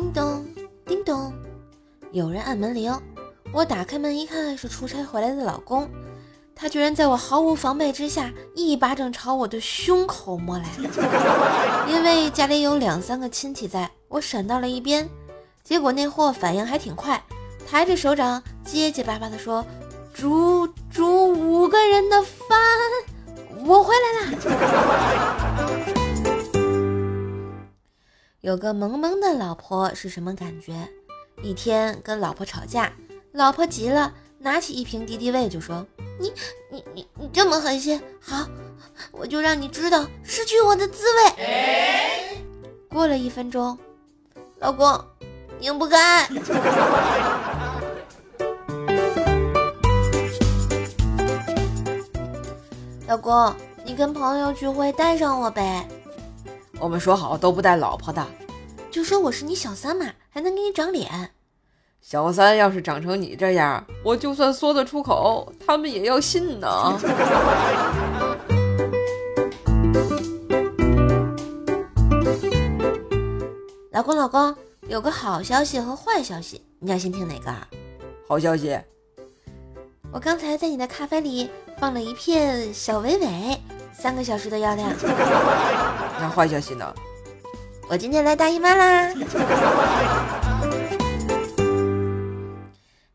[0.00, 0.46] 叮咚，
[0.86, 1.30] 叮咚，
[2.10, 2.90] 有人按门铃。
[3.52, 5.86] 我打开门一看，是出差回来的老公。
[6.56, 10.64] 他居然在我毫无防备之下，一巴掌朝我的胸口摸来。
[11.86, 15.06] 因为家里有两三个亲戚在，我闪到了一边。
[15.62, 17.22] 结果那货反应还挺快，
[17.68, 19.62] 抬着手掌结结巴巴地说
[20.14, 22.58] ：“煮煮五个人的饭，
[23.66, 24.38] 我回来了。”
[28.50, 30.72] 有个萌萌的老婆是什么感觉？
[31.40, 32.92] 一天跟老婆吵架，
[33.30, 35.86] 老婆急了，拿起一瓶敌敌畏就说
[36.18, 36.32] ：“你
[36.68, 38.48] 你你你这么狠心，好，
[39.12, 42.42] 我就让你知道失去我的滋味。”
[42.90, 43.78] 过了一分钟，
[44.58, 45.00] 老公
[45.60, 46.28] 拧不开。
[53.06, 55.86] 老公，你跟朋友聚会带上我呗。
[56.80, 58.26] 我们说好都不带老婆的，
[58.90, 61.30] 就说我是你小三嘛，还能给你长脸。
[62.00, 66.66] 小三要是长成你这样，我就算说得出口，他们也要信呢。
[73.92, 74.56] 老公，老公，
[74.88, 77.54] 有个好消息和坏消息，你要先听哪个？
[78.26, 78.80] 好消息，
[80.10, 83.60] 我刚才在你的咖啡里放了一片小维维。
[84.00, 84.90] 三个小时的药量。
[86.18, 86.92] 那坏消息呢？
[87.86, 89.12] 我今天来大姨妈啦！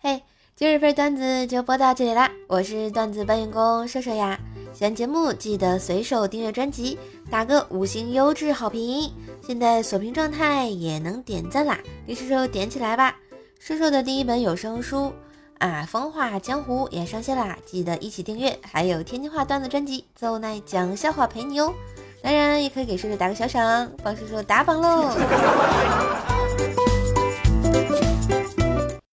[0.00, 0.22] 嘿，
[0.54, 2.30] 今日份段子就播到这里啦！
[2.48, 4.38] 我是段子搬运工射射呀。
[4.74, 6.98] 喜欢节目记得随手订阅专辑，
[7.30, 9.10] 打个五星优质好评。
[9.46, 13.16] 现在锁屏状态也能点赞啦，给射手点起来吧！
[13.58, 15.10] 射手的第一本有声书。
[15.58, 18.58] 啊，风化江湖也上线啦，记得一起订阅。
[18.62, 21.72] 还有天津话段子专辑，奏奈讲笑话陪你哦。
[22.22, 25.10] 当然，也可以给叔叔打个小赏，帮叔叔打榜喽。